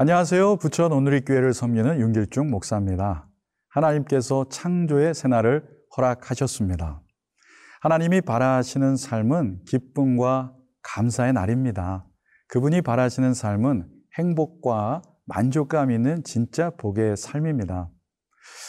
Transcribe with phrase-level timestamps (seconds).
[0.00, 0.58] 안녕하세요.
[0.58, 3.28] 부천 오늘의 교회를 섬기는 윤길중 목사입니다.
[3.66, 7.02] 하나님께서 창조의 새날을 허락하셨습니다.
[7.80, 12.06] 하나님이 바라시는 삶은 기쁨과 감사의 날입니다.
[12.46, 17.90] 그분이 바라시는 삶은 행복과 만족감 있는 진짜 복의 삶입니다.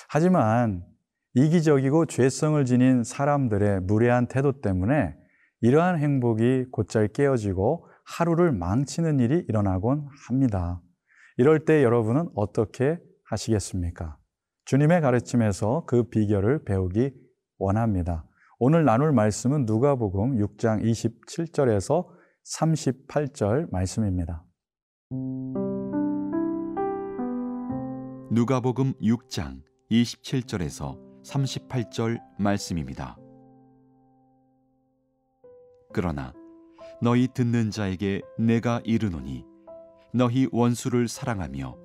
[0.09, 0.83] 하지만
[1.35, 5.15] 이기적이고 죄성을 지닌 사람들의 무례한 태도 때문에
[5.61, 10.81] 이러한 행복이 곧잘 깨어지고 하루를 망치는 일이 일어나곤 합니다.
[11.39, 14.17] 이럴 때 여러분은 어떻게 하시겠습니까?
[14.65, 17.13] 주님의 가르침에서 그 비결을 배우기
[17.57, 18.25] 원합니다.
[18.59, 22.07] 오늘 나눌 말씀은 누가복음 6장 27절에서
[22.43, 24.43] 38절 말씀입니다.
[28.31, 33.17] 누가복음 6장 27절에서 38절 말씀입니다.
[35.93, 36.33] 그러나
[37.01, 39.48] 너희 듣는 자에게 내가 이르노니
[40.11, 41.77] 너희 원수를 사랑하며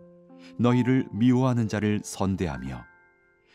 [0.58, 2.84] 너희를 미워하는 자를 선대하며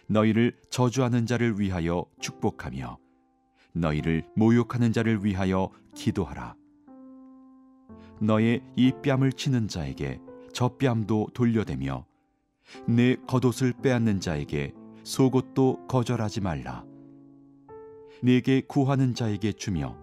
[0.07, 2.97] 너희를 저주하는 자를 위하여 축복하며
[3.73, 6.55] 너희를 모욕하는 자를 위하여 기도하라.
[8.19, 10.19] 너의 이 뺨을 치는 자에게
[10.53, 12.05] 저 뺨도 돌려대며
[12.87, 16.85] 내 겉옷을 빼앗는 자에게 속옷도 거절하지 말라.
[18.21, 19.97] 네게 구하는 자에게 주며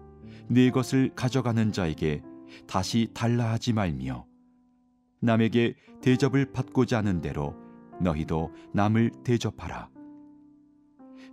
[0.49, 2.23] 네 것을 가져가는 자에게
[2.65, 4.26] 다시 달라 하지 말며
[5.19, 7.55] 남에게 대접을 받고자 하는 대로
[8.01, 9.89] 너희도 남을 대접하라.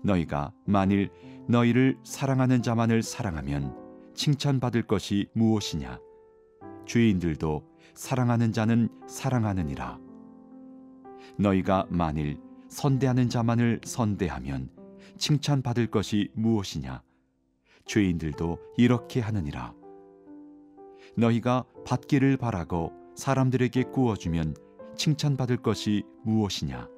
[0.02, 1.10] 너희가 만일
[1.48, 3.76] 너희를 사랑하는 자만을 사랑하면
[4.14, 5.98] 칭찬받을 것이 무엇이냐?
[6.86, 7.62] 죄인들도
[7.94, 9.98] 사랑하는 자는 사랑하느니라.
[11.38, 14.70] 너희가 만일 선대하는 자만을 선대하면
[15.16, 17.02] 칭찬받을 것이 무엇이냐?
[17.86, 19.74] 죄인들도 이렇게 하느니라.
[21.16, 24.56] 너희가 받기를 바라고 사람들에게 구워주면
[24.96, 26.88] 칭찬받을 것이 무엇이냐?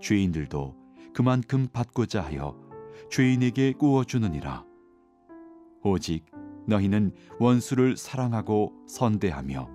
[0.00, 0.74] 죄인들도
[1.12, 2.56] 그만큼 받고자 하여
[3.10, 4.64] 죄인에게 구워주느니라.
[5.82, 6.24] 오직
[6.66, 9.68] 너희는 원수를 사랑하고 선대하며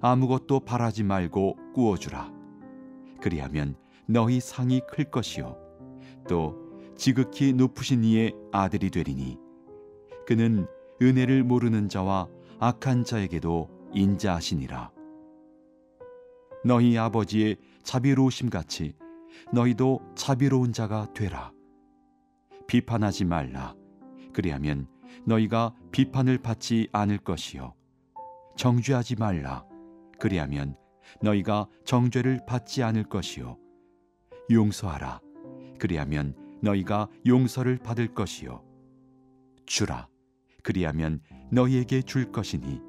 [0.00, 2.32] 아무것도 바라지 말고 구워주라.
[3.20, 3.74] 그리하면
[4.06, 5.56] 너희 상이 클 것이요.
[6.28, 6.56] 또
[6.96, 9.38] 지극히 높으신 이의 아들이 되리니
[10.26, 10.66] 그는
[11.02, 14.90] 은혜를 모르는 자와 악한 자에게도 인자하시니라.
[16.64, 18.94] 너희 아버지의 자비로우심 같이
[19.52, 21.52] 너희도 자비로운 자가 되라.
[22.66, 23.74] 비판하지 말라.
[24.32, 24.86] 그리하면
[25.24, 27.74] 너희가 비판을 받지 않을 것이요.
[28.56, 29.64] 정죄하지 말라.
[30.18, 30.76] 그리하면
[31.22, 33.58] 너희가 정죄를 받지 않을 것이요.
[34.50, 35.20] 용서하라.
[35.78, 38.62] 그리하면 너희가 용서를 받을 것이요.
[39.66, 40.08] 주라.
[40.62, 42.80] 그리하면 너희에게 줄 것이니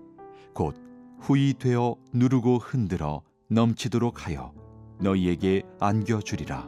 [0.53, 0.75] 곧
[1.21, 4.53] 후이 되어 누르고 흔들어 넘치도록 하여
[4.99, 6.67] 너희에게 안겨주리라.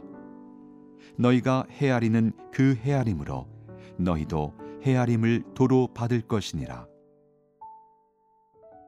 [1.18, 3.48] 너희가 헤아리는 그 헤아림으로
[3.98, 6.86] 너희도 헤아림을 도로 받을 것이니라.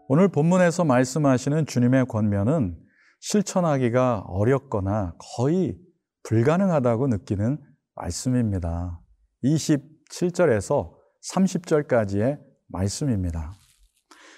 [0.09, 2.79] 오늘 본문에서 말씀하시는 주님의 권면은
[3.19, 5.77] 실천하기가 어렵거나 거의
[6.23, 7.59] 불가능하다고 느끼는
[7.97, 9.01] 말씀입니다.
[9.43, 10.93] 27절에서
[11.33, 12.39] 30절까지의
[12.69, 13.53] 말씀입니다.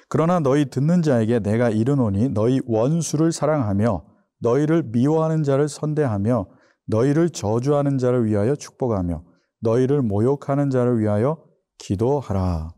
[0.09, 4.05] 그러나 너희 듣는 자에게 내가 이르노니 너희 원수를 사랑하며
[4.41, 6.47] 너희를 미워하는 자를 선대하며
[6.87, 9.23] 너희를 저주하는 자를 위하여 축복하며
[9.61, 11.43] 너희를 모욕하는 자를 위하여
[11.79, 12.71] 기도하라.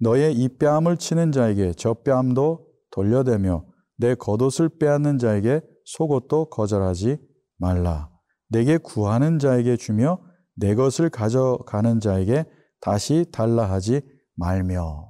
[0.00, 3.64] 너의 이 뺨을 치는 자에게 저 뺨도 돌려대며
[3.98, 7.18] 내 겉옷을 빼앗는 자에게 속옷도 거절하지
[7.58, 8.08] 말라.
[8.48, 10.20] 내게 구하는 자에게 주며
[10.56, 12.44] 내 것을 가져가는 자에게
[12.80, 14.00] 다시 달라 하지
[14.36, 15.09] 말며.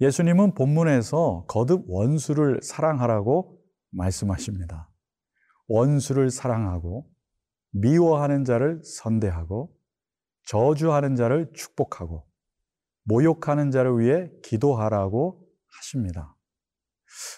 [0.00, 3.58] 예수님은 본문에서 거듭 원수를 사랑하라고
[3.90, 4.90] 말씀하십니다.
[5.68, 7.10] 원수를 사랑하고
[7.70, 9.74] 미워하는 자를 선대하고
[10.46, 12.26] 저주하는 자를 축복하고
[13.04, 15.42] 모욕하는 자를 위해 기도하라고
[15.78, 16.36] 하십니다.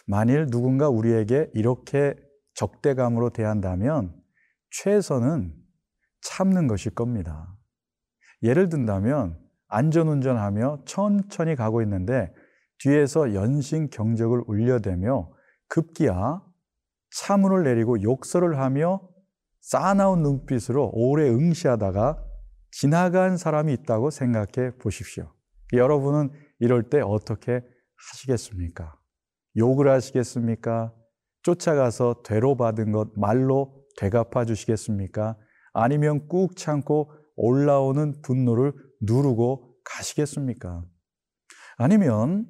[0.06, 2.14] 만일 누군가 우리에게 이렇게
[2.54, 4.14] 적대감으로 대한다면
[4.70, 5.54] 최선은
[6.22, 7.56] 참는 것일 겁니다.
[8.42, 9.38] 예를 든다면
[9.68, 12.32] 안전운전하며 천천히 가고 있는데
[12.78, 15.30] 뒤에서 연신 경적을 울려대며
[15.68, 16.42] 급기야
[17.16, 19.00] 차문을 내리고 욕설을 하며
[19.60, 22.24] 싸나운 눈빛으로 오래 응시하다가
[22.70, 25.32] 지나간 사람이 있다고 생각해 보십시오.
[25.72, 26.30] 여러분은
[26.60, 27.62] 이럴 때 어떻게
[28.12, 28.94] 하시겠습니까?
[29.56, 30.94] 욕을 하시겠습니까?
[31.42, 35.36] 쫓아가서 되로 받은 것 말로 되갚아 주시겠습니까?
[35.72, 40.84] 아니면 꾹 참고 올라오는 분노를 누르고 가시겠습니까?
[41.76, 42.46] 아니면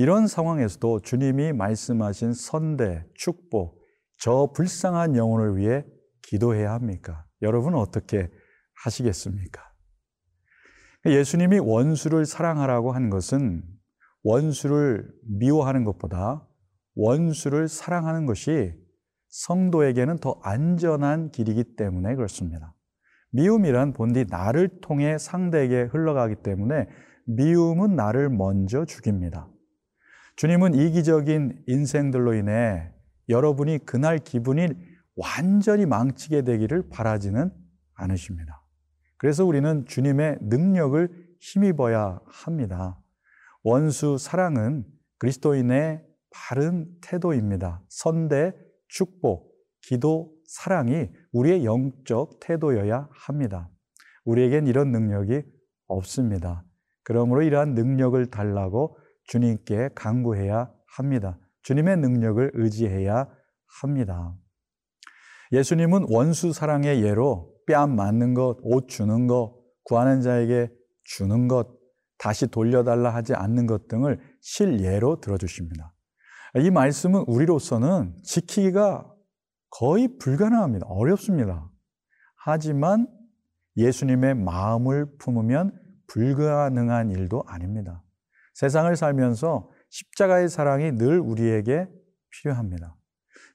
[0.00, 3.84] 이런 상황에서도 주님이 말씀하신 선대, 축복,
[4.18, 5.84] 저 불쌍한 영혼을 위해
[6.22, 7.26] 기도해야 합니까?
[7.42, 8.30] 여러분은 어떻게
[8.82, 9.60] 하시겠습니까?
[11.04, 13.62] 예수님이 원수를 사랑하라고 한 것은
[14.22, 15.06] 원수를
[15.38, 16.48] 미워하는 것보다
[16.94, 18.72] 원수를 사랑하는 것이
[19.28, 22.74] 성도에게는 더 안전한 길이기 때문에 그렇습니다.
[23.32, 26.88] 미움이란 본디 나를 통해 상대에게 흘러가기 때문에
[27.26, 29.46] 미움은 나를 먼저 죽입니다.
[30.40, 32.90] 주님은 이기적인 인생들로 인해
[33.28, 34.68] 여러분이 그날 기분이
[35.14, 37.52] 완전히 망치게 되기를 바라지는
[37.92, 38.64] 않으십니다.
[39.18, 41.10] 그래서 우리는 주님의 능력을
[41.40, 42.98] 힘입어야 합니다.
[43.62, 44.86] 원수 사랑은
[45.18, 47.82] 그리스도인의 바른 태도입니다.
[47.90, 48.54] 선대,
[48.88, 53.68] 축복, 기도, 사랑이 우리의 영적 태도여야 합니다.
[54.24, 55.42] 우리에겐 이런 능력이
[55.86, 56.64] 없습니다.
[57.02, 58.96] 그러므로 이러한 능력을 달라고
[59.30, 61.38] 주님께 강구해야 합니다.
[61.62, 63.28] 주님의 능력을 의지해야
[63.80, 64.34] 합니다.
[65.52, 69.54] 예수님은 원수 사랑의 예로 뺨 맞는 것, 옷 주는 것,
[69.84, 70.68] 구하는 자에게
[71.04, 71.68] 주는 것,
[72.18, 75.94] 다시 돌려달라 하지 않는 것 등을 실예로 들어주십니다.
[76.56, 79.14] 이 말씀은 우리로서는 지키기가
[79.70, 80.86] 거의 불가능합니다.
[80.88, 81.70] 어렵습니다.
[82.34, 83.06] 하지만
[83.76, 85.72] 예수님의 마음을 품으면
[86.08, 88.02] 불가능한 일도 아닙니다.
[88.60, 91.88] 세상을 살면서 십자가의 사랑이 늘 우리에게
[92.28, 92.94] 필요합니다.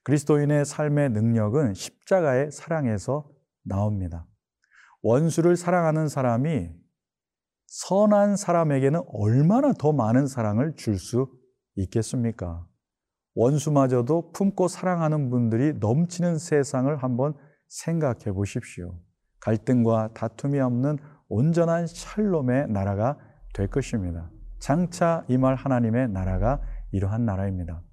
[0.01, 3.29] 그리스도인의 삶의 능력은 십자가의 사랑에서
[3.63, 4.25] 나옵니다.
[5.03, 6.71] 원수를 사랑하는 사람이
[7.67, 11.29] 선한 사람에게는 얼마나 더 많은 사랑을 줄 수
[11.75, 12.65] 있겠습니까?
[13.35, 17.35] 원수마저도 품고 사랑하는 분들이 넘치는 세상을 한번
[17.67, 18.99] 생각해 보십시오.
[19.39, 20.97] 갈등과 다툼이 없는
[21.27, 23.19] 온전한 샬롬의 나라가
[23.53, 24.31] 될 것입니다.
[24.65, 26.59] 장차 이말 하나님의 나라가
[26.91, 27.83] 이러한 나라입니다.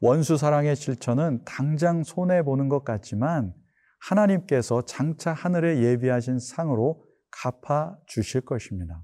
[0.00, 3.52] 원수 사랑의 실천은 당장 손해 보는 것 같지만
[3.98, 9.02] 하나님께서 장차 하늘에 예비하신 상으로 갚아 주실 것입니다.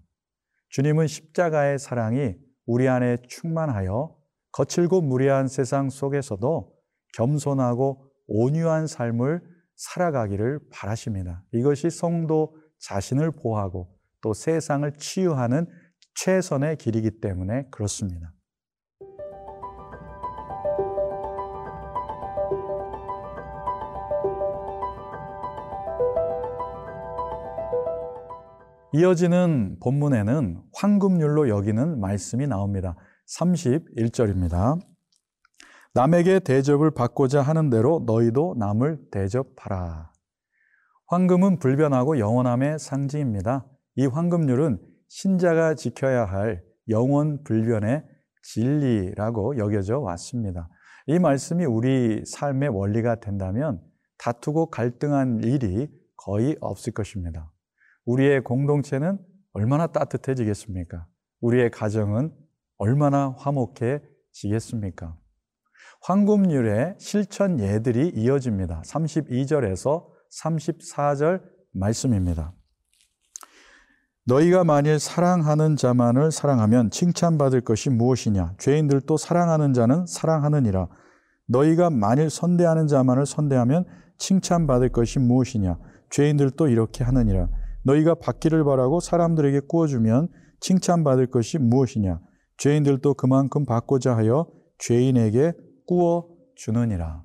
[0.68, 4.16] 주님은 십자가의 사랑이 우리 안에 충만하여
[4.52, 6.72] 거칠고 무례한 세상 속에서도
[7.16, 9.42] 겸손하고 온유한 삶을
[9.74, 11.42] 살아가기를 바라십니다.
[11.50, 13.92] 이것이 성도 자신을 보호하고
[14.22, 15.66] 또 세상을 치유하는
[16.14, 18.32] 최선의 길이기 때문에 그렇습니다.
[28.92, 32.94] 이어지는 본문에는 황금률로 여기는 말씀이 나옵니다.
[33.26, 34.78] 31절입니다.
[35.94, 40.12] 남에게 대접을 받고자 하는 대로 너희도 남을 대접하라.
[41.06, 43.66] 황금은 불변하고 영원함의 상징입니다.
[43.96, 44.78] 이 황금률은
[45.14, 48.04] 신자가 지켜야 할 영원 불변의
[48.42, 50.68] 진리라고 여겨져 왔습니다.
[51.06, 53.80] 이 말씀이 우리 삶의 원리가 된다면
[54.18, 57.52] 다투고 갈등한 일이 거의 없을 것입니다.
[58.06, 59.20] 우리의 공동체는
[59.52, 61.06] 얼마나 따뜻해지겠습니까?
[61.42, 62.34] 우리의 가정은
[62.76, 65.16] 얼마나 화목해지겠습니까?
[66.02, 68.82] 황금률의 실천 예들이 이어집니다.
[68.84, 70.08] 32절에서
[70.42, 72.52] 34절 말씀입니다.
[74.26, 78.54] 너희가 만일 사랑하는 자만을 사랑하면 칭찬받을 것이 무엇이냐?
[78.58, 80.88] 죄인들도 사랑하는 자는 사랑하느니라.
[81.46, 83.84] 너희가 만일 선대하는 자만을 선대하면
[84.16, 85.78] 칭찬받을 것이 무엇이냐?
[86.08, 87.48] 죄인들도 이렇게 하느니라.
[87.84, 90.28] 너희가 받기를 바라고 사람들에게 구워주면
[90.60, 92.18] 칭찬받을 것이 무엇이냐?
[92.56, 94.46] 죄인들도 그만큼 받고자 하여
[94.78, 95.52] 죄인에게
[95.86, 97.24] 구워 주느니라.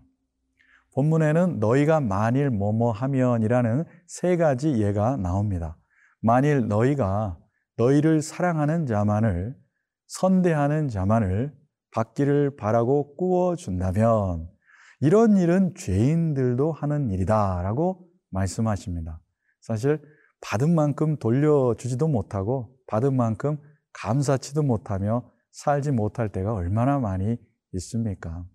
[0.95, 5.78] 본문에는 너희가 만일 뭐뭐 하면이라는 세 가지 예가 나옵니다.
[6.21, 7.37] 만일 너희가
[7.77, 9.55] 너희를 사랑하는 자만을
[10.07, 11.53] 선대하는 자만을
[11.91, 14.49] 받기를 바라고 구워 준다면
[15.01, 19.21] 이런 일은 죄인들도 하는 일이다 라고 말씀하십니다.
[19.61, 20.01] 사실
[20.41, 23.57] 받은 만큼 돌려주지도 못하고 받은 만큼
[23.93, 27.37] 감사치도 못하며 살지 못할 때가 얼마나 많이
[27.73, 28.45] 있습니까?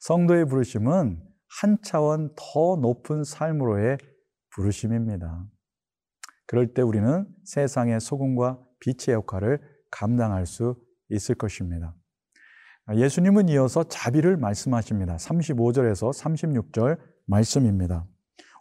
[0.00, 1.22] 성도의 부르심은
[1.60, 3.98] 한 차원 더 높은 삶으로의
[4.50, 5.46] 부르심입니다.
[6.46, 9.60] 그럴 때 우리는 세상의 소금과 빛의 역할을
[9.90, 10.76] 감당할 수
[11.10, 11.94] 있을 것입니다.
[12.94, 15.16] 예수님은 이어서 자비를 말씀하십니다.
[15.16, 18.06] 35절에서 36절 말씀입니다.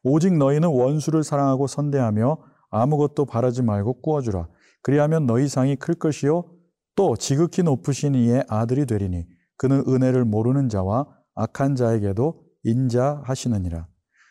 [0.03, 2.37] 오직 너희는 원수를 사랑하고 선대하며
[2.71, 4.47] 아무것도 바라지 말고 꾸어주라.
[4.81, 6.51] 그리하면 너희 상이 클 것이요
[6.95, 9.27] 또 지극히 높으신 이의 아들이 되리니
[9.57, 13.87] 그는 은혜를 모르는 자와 악한 자에게도 인자하시느니라.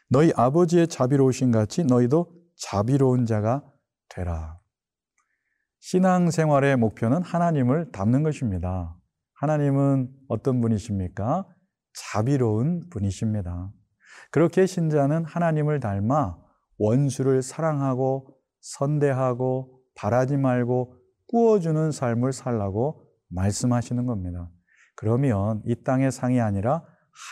[0.08, 3.62] 너희 아버지의 자비로우신 같이 너희도 자비로운 자가
[4.08, 4.58] 되라.
[5.80, 8.96] 신앙생활의 목표는 하나님을 닮는 것입니다.
[9.34, 11.46] 하나님은 어떤 분이십니까?
[11.94, 13.72] 자비로운 분이십니다.
[14.30, 16.38] 그렇게 신자는 하나님을 닮아
[16.78, 20.96] 원수를 사랑하고 선대하고 바라지 말고
[21.28, 24.50] 꾸어주는 삶을 살라고 말씀하시는 겁니다.
[24.96, 26.82] 그러면 이 땅의 상이 아니라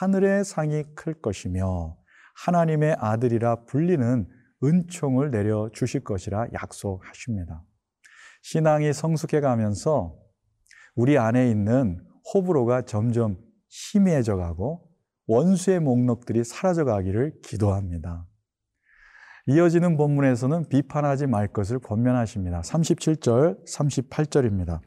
[0.00, 1.96] 하늘의 상이 클 것이며
[2.44, 4.28] 하나님의 아들이라 불리는
[4.62, 7.64] 은총을 내려 주실 것이라 약속하십니다.
[8.42, 10.16] 신앙이 성숙해 가면서
[10.94, 13.38] 우리 안에 있는 호불호가 점점
[13.68, 14.88] 희미해져 가고
[15.26, 18.26] 원수의 목록들이 사라져 가기를 기도합니다.
[19.46, 22.60] 이어지는 본문에서는 비판하지 말 것을 권면하십니다.
[22.60, 24.80] 37절, 38절입니다.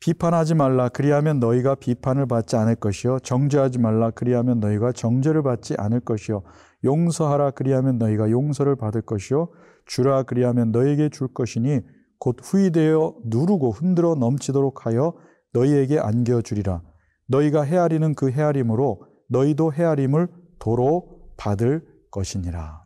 [0.00, 0.88] 비판하지 말라.
[0.88, 3.20] 그리하면 너희가 비판을 받지 않을 것이요.
[3.20, 4.10] 정죄하지 말라.
[4.10, 6.42] 그리하면 너희가 정죄를 받지 않을 것이요.
[6.84, 7.52] 용서하라.
[7.52, 9.48] 그리하면 너희가 용서를 받을 것이요.
[9.86, 10.24] 주라.
[10.24, 11.80] 그리하면 너희에게 줄 것이니
[12.18, 15.14] 곧 후이되어 누르고 흔들어 넘치도록 하여
[15.52, 16.82] 너희에게 안겨 주리라.
[17.28, 22.84] 너희가 헤아리는 그 헤아림으로 너희도 헤아림을 도로 받을 것이니라.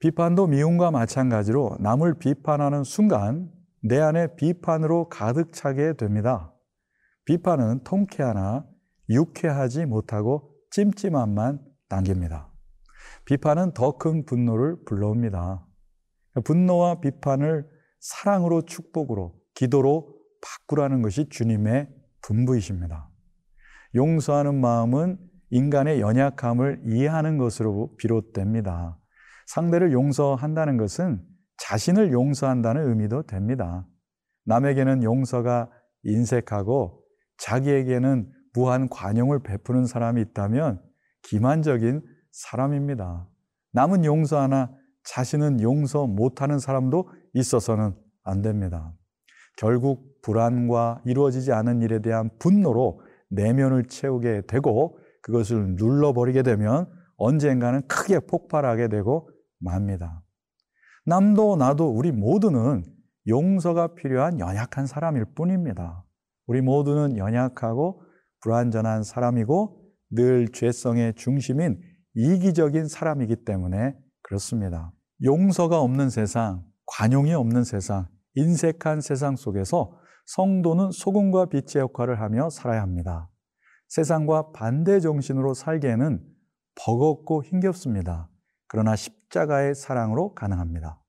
[0.00, 3.50] 비판도 미움과 마찬가지로 남을 비판하는 순간
[3.82, 6.52] 내 안에 비판으로 가득 차게 됩니다.
[7.24, 8.66] 비판은 통쾌하나
[9.08, 12.52] 유쾌하지 못하고 찜찜함만 남깁니다.
[13.24, 15.66] 비판은 더 큰 분노를 불러옵니다.
[16.44, 17.68] 분노와 비판을
[18.00, 21.88] 사랑으로 축복으로 기도로 바꾸라는 것이 주님의
[22.22, 23.10] 분부이십니다.
[23.94, 25.18] 용서하는 마음은
[25.50, 28.98] 인간의 연약함을 이해하는 것으로 비롯됩니다.
[29.46, 31.22] 상대를 용서한다는 것은
[31.58, 33.86] 자신을 용서한다는 의미도 됩니다.
[34.44, 35.70] 남에게는 용서가
[36.02, 37.02] 인색하고
[37.38, 40.80] 자기에게는 무한 관용을 베푸는 사람이 있다면
[41.22, 43.28] 기만적인 사람입니다.
[43.72, 44.70] 남은 용서 하나
[45.04, 48.92] 자신은 용서 못하는 사람도 있어서는 안 됩니다.
[49.56, 53.00] 결국 불안과 이루어지지 않은 일에 대한 분노로
[53.30, 60.22] 내면을 채우게 되고 그것을 눌러버리게 되면 언젠가는 크게 폭발하게 되고 맙니다.
[61.08, 62.84] 남도 나도 우리 모두는
[63.26, 66.04] 용서가 필요한 연약한 사람일 뿐입니다.
[66.46, 68.02] 우리 모두는 연약하고
[68.42, 71.80] 불완전한 사람이고 늘 죄성의 중심인
[72.12, 74.92] 이기적인 사람이기 때문에 그렇습니다.
[75.24, 82.82] 용서가 없는 세상, 관용이 없는 세상, 인색한 세상 속에서 성도는 소금과 빛의 역할을 하며 살아야
[82.82, 83.30] 합니다.
[83.88, 86.22] 세상과 반대 정신으로 살기에는
[86.74, 88.28] 버겁고 힘겹습니다.
[88.68, 91.02] 그러나 십자가의 사랑으로 가능합니다.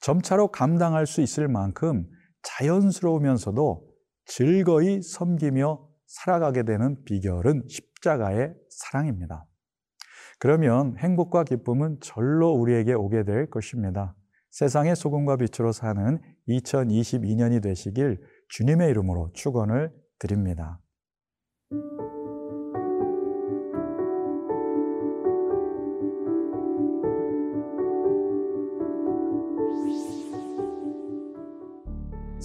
[0.00, 2.08] 점차로 감당할 수 있을 만큼
[2.42, 3.86] 자연스러우면서도
[4.26, 9.46] 즐거이 섬기며 살아가게 되는 비결은 십자가의 사랑입니다.
[10.38, 14.14] 그러면 행복과 기쁨은 절로 우리에게 오게 될 것입니다.
[14.50, 20.80] 세상의 소금과 빛으로 사는 2022년이 되시길 주님의 이름으로 축원을 드립니다.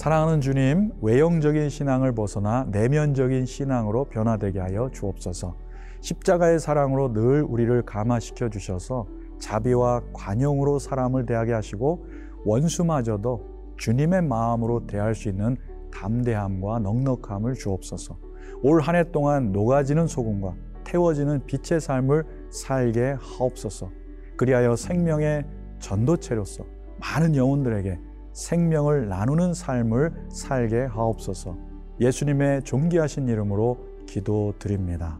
[0.01, 5.55] 사랑하는 주님, 외형적인 신앙을 벗어나 내면적인 신앙으로 변화되게 하여 주옵소서.
[5.99, 9.05] 십자가의 사랑으로 늘 우리를 감화시켜 주셔서
[9.37, 12.03] 자비와 관용으로 사람을 대하게 하시고
[12.45, 13.45] 원수마저도
[13.77, 15.55] 주님의 마음으로 대할 수 있는
[15.91, 18.17] 담대함과 넉넉함을 주옵소서.
[18.63, 23.91] 올 한 해 동안 녹아지는 소금과 태워지는 빛의 삶을 살게 하옵소서.
[24.35, 25.45] 그리하여 생명의
[25.77, 26.65] 전도체로서
[26.99, 27.99] 많은 영혼들에게
[28.33, 31.57] 생명을 나누는 삶을 살게 하옵소서.
[31.99, 35.19] 예수님의 존귀하신 이름으로 기도드립니다.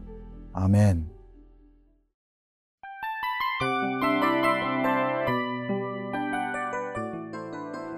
[0.52, 1.08] 아멘.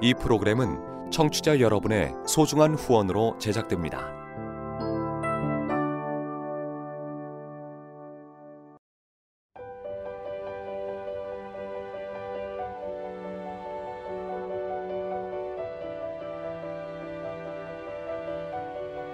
[0.01, 4.24] 이 프로그램은 청취자 여러분의 소중한 후원으로 제작됩니다.